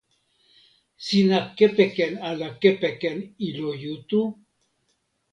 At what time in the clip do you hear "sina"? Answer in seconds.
1.05-1.39